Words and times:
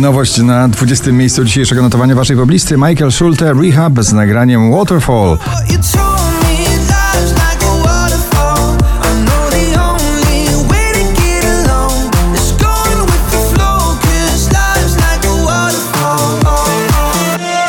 Nowość 0.00 0.38
na 0.38 0.68
20. 0.68 1.12
miejscu 1.12 1.44
dzisiejszego 1.44 1.82
notowania 1.82 2.14
waszej 2.14 2.36
poblisty 2.36 2.76
Michael 2.76 3.12
Schulte 3.12 3.52
Rehab 3.52 4.02
z 4.02 4.12
nagraniem 4.12 4.72
Waterfall. 4.72 5.38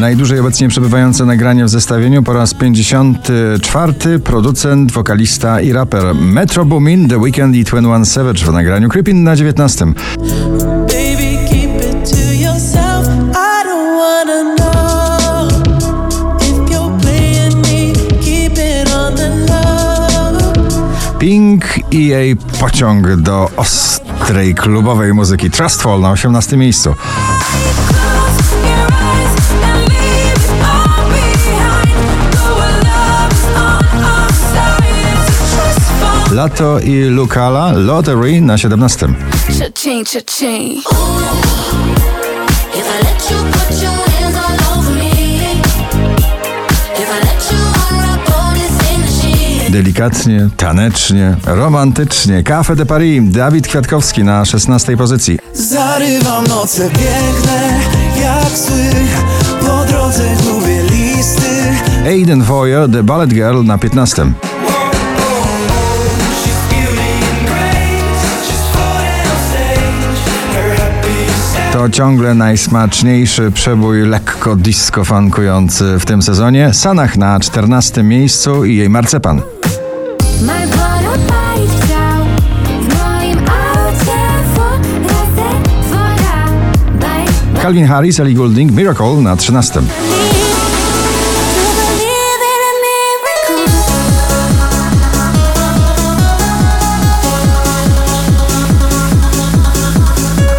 Najdłużej 0.00 0.40
obecnie 0.40 0.68
przebywające 0.68 1.24
nagranie 1.24 1.64
w 1.64 1.68
zestawieniu 1.68 2.22
po 2.22 2.32
raz 2.32 2.54
54. 2.54 4.18
Producent, 4.18 4.92
wokalista 4.92 5.60
i 5.60 5.72
raper 5.72 6.14
Metro 6.14 6.64
Boomin, 6.64 7.08
The 7.08 7.18
Weeknd 7.18 7.56
i 7.56 7.64
21 7.64 8.06
Savage 8.06 8.44
w 8.44 8.52
nagraniu 8.52 8.88
Creeping 8.88 9.24
na 9.24 9.36
19. 9.36 9.86
Pink 21.24 21.64
i 21.90 22.06
jej 22.06 22.36
pociąg 22.36 23.16
do 23.16 23.50
ostrej 23.56 24.54
klubowej 24.54 25.14
muzyki 25.14 25.50
Trustful 25.50 26.00
na 26.00 26.10
18 26.10 26.56
miejscu. 26.56 26.94
Lato 36.32 36.80
i 36.80 37.04
Lucala 37.04 37.72
Lottery 37.72 38.40
na 38.40 38.58
17. 38.58 39.08
Delikatnie, 49.74 50.48
tanecznie, 50.56 51.36
romantycznie. 51.46 52.42
Cafe 52.42 52.76
de 52.76 52.86
Paris, 52.86 53.22
Dawid 53.30 53.68
Kwiatkowski 53.68 54.24
na 54.24 54.44
16 54.44 54.96
pozycji. 54.96 55.38
Zarywam 55.54 56.46
noce 56.46 56.90
piękne, 56.90 57.80
jak 58.22 58.58
sły, 58.58 58.90
po 59.60 59.84
drodze 59.84 60.36
gubię 60.42 60.82
listy. 60.82 61.50
Aiden 62.06 62.42
Voyer, 62.42 62.90
The 62.90 63.02
Ballet 63.02 63.30
Girl 63.30 63.64
na 63.64 63.78
15. 63.78 64.26
To 71.74 71.90
ciągle 71.90 72.34
najsmaczniejszy 72.34 73.50
przebój 73.50 74.06
lekko 74.06 74.56
disco 74.56 75.04
funkujący 75.04 75.98
w 75.98 76.06
tym 76.06 76.22
sezonie. 76.22 76.74
Sanach 76.74 77.16
na 77.16 77.40
14 77.40 78.02
miejscu 78.02 78.64
i 78.64 78.76
jej 78.76 78.90
marcepan. 78.90 79.42
Calvin 87.62 87.86
Harris, 87.86 88.20
Ellie 88.20 88.34
Goulding, 88.34 88.72
Miracle 88.72 89.16
na 89.16 89.36
13. 89.36 89.80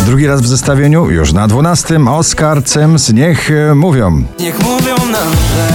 Drugi 0.05 0.27
raz 0.27 0.41
w 0.41 0.47
zestawieniu, 0.47 1.09
już 1.09 1.33
na 1.33 1.47
12. 1.47 1.99
Oscar 2.09 2.63
Cems, 2.63 3.13
niech 3.13 3.51
e, 3.51 3.75
mówią. 3.75 4.23
Niech 4.39 4.59
mówią 4.59 4.95
nam, 4.95 5.31
że 5.31 5.69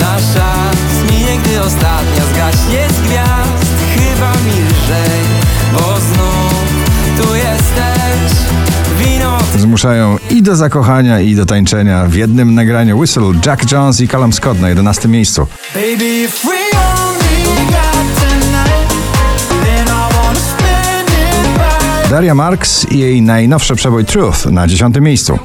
nasza 0.00 0.52
zminie, 1.00 1.38
gdy 1.44 1.60
ostatnia 1.60 2.22
zgaśnie 2.34 2.88
z 2.88 3.08
gwiazd. 3.08 3.66
Chyba 3.94 4.30
mi 4.30 4.50
lżej, 4.50 5.20
bo 5.72 5.78
znów 5.78 6.64
tu 7.16 7.34
jesteś. 7.34 8.38
Wino... 8.98 9.38
Zmuszają 9.58 10.16
i 10.30 10.42
do 10.42 10.56
zakochania, 10.56 11.20
i 11.20 11.34
do 11.34 11.46
tańczenia 11.46 12.06
w 12.06 12.14
jednym 12.14 12.54
nagraniu 12.54 12.98
Whistle, 12.98 13.32
Jack 13.46 13.72
Jones 13.72 14.00
i 14.00 14.08
Callum 14.08 14.32
Scott 14.32 14.60
na 14.60 14.68
11 14.68 15.08
miejscu. 15.08 15.46
Baby, 15.74 16.28
Daria 22.14 22.34
Marks 22.34 22.86
i 22.92 22.98
jej 22.98 23.22
najnowszy 23.22 23.74
przebój 23.74 24.04
Truth 24.04 24.46
na 24.46 24.66
dziesiątym 24.66 25.04
miejscu. 25.04 25.38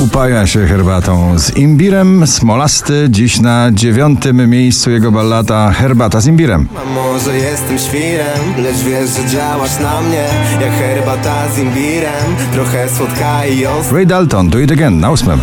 Upaja 0.00 0.46
się 0.46 0.66
herbatą 0.66 1.38
z 1.38 1.56
imbirem, 1.56 2.26
smolasty, 2.26 3.06
dziś 3.10 3.40
na 3.40 3.70
dziewiątym 3.72 4.50
miejscu 4.50 4.90
jego 4.90 5.12
ballata 5.12 5.70
Herbata 5.70 6.20
z 6.20 6.26
imbirem. 6.26 6.68
A 6.82 6.90
może 6.94 7.36
jestem 7.36 7.78
świrem, 7.78 8.40
lecz 8.58 8.76
wiesz, 8.76 9.10
że 9.10 9.28
działasz 9.28 9.78
na 9.78 10.00
mnie 10.00 10.24
jak 10.60 10.72
herbata 10.72 11.48
z 11.54 11.58
imbirem, 11.58 12.36
trochę 12.52 12.88
słodka 12.88 13.46
i 13.46 13.66
ostra. 13.66 13.96
Ray 13.96 14.06
Dalton, 14.06 14.50
Do 14.50 14.58
It 14.58 14.72
Again 14.72 15.00
na 15.00 15.10
ósmym. 15.10 15.40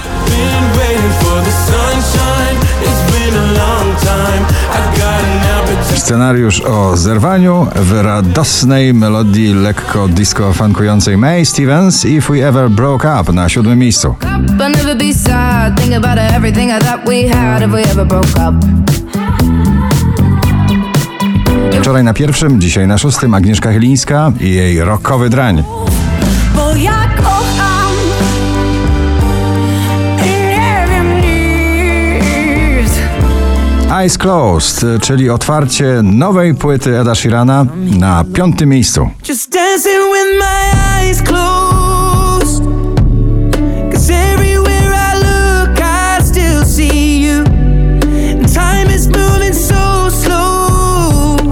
Scenariusz 5.96 6.62
o 6.62 6.98
zerwaniu 6.98 7.68
w 7.76 8.02
radosnej 8.02 8.94
melodii 8.94 9.54
lekko 9.54 10.08
disco 10.08 10.54
funkującej 10.54 11.18
May 11.18 11.46
Stevens 11.46 12.06
If 12.06 12.34
We 12.34 12.48
Ever 12.48 12.70
Broke 12.70 13.22
Up 13.22 13.34
na 13.34 13.50
siódmym 13.50 13.80
miejscu. 13.80 14.16
Wczoraj 21.82 22.04
na 22.04 22.14
pierwszym, 22.14 22.62
dzisiaj 22.62 22.88
na 22.88 22.98
szóstym 22.98 23.34
Agnieszka 23.34 23.72
Chylińska 23.72 24.32
i 24.40 24.52
jej 24.52 24.80
rockowy 24.80 25.30
drań. 25.30 25.64
Eyes 34.04 34.18
Closed, 34.18 34.86
czyli 35.02 35.30
otwarcie 35.30 36.02
nowej 36.04 36.56
płyty 36.56 37.00
Eda 37.00 37.16
Sheerana 37.16 37.66
na 38.00 38.24
piątym 38.34 38.70
miejscu. 38.70 39.10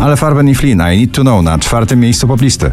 Ale 0.01 0.17
Farben 0.17 0.49
i 0.49 0.55
Flynn, 0.55 0.81
I 0.93 0.99
Need 0.99 1.11
To 1.11 1.21
Know 1.21 1.43
na 1.43 1.59
czwartym 1.59 1.99
miejscu 1.99 2.27
poplisty. 2.27 2.71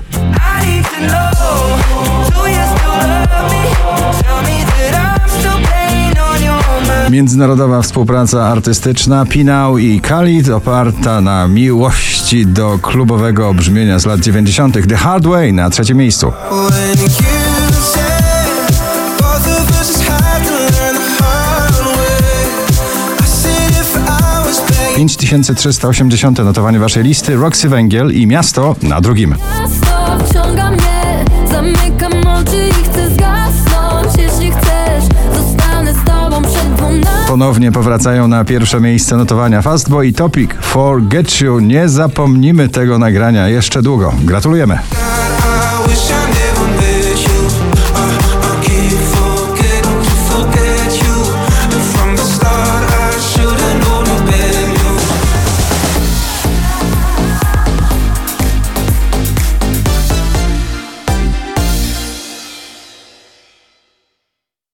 Międzynarodowa 7.19 7.83
współpraca 7.83 8.47
artystyczna 8.47 9.27
Pinał 9.27 9.79
i 9.79 10.01
Khalid 10.01 10.49
oparta 10.49 11.21
na 11.21 11.49
miłości 11.49 12.47
do 12.47 12.79
klubowego 12.83 13.55
brzmienia 13.55 13.99
z 13.99 14.07
lat 14.07 14.21
90. 14.21 14.89
The 14.89 14.97
Hard 14.97 15.27
Way 15.27 15.53
na 15.53 15.71
trzecim 15.71 15.97
miejscu. 15.97 16.33
5380 24.97 26.39
notowanie 26.39 26.79
waszej 26.79 27.05
listy 27.05 27.37
Roxy 27.37 27.69
Węgiel 27.69 28.13
i 28.13 28.27
Miasto 28.27 28.77
na 28.83 29.01
drugim. 29.01 29.35
Ponownie 37.29 37.73
powracają 37.73 38.29
na 38.29 38.45
pierwsze 38.45 38.81
miejsce 38.81 39.17
notowania 39.17 39.63
Fastboy 39.63 40.07
i 40.07 40.13
Topic. 40.13 40.51
Forget 40.61 41.41
You. 41.41 41.61
Nie 41.61 41.89
zapomnimy 41.89 42.69
tego 42.69 42.99
nagrania 42.99 43.49
jeszcze 43.49 43.83
długo. 43.83 44.15
Gratulujemy. 44.25 44.79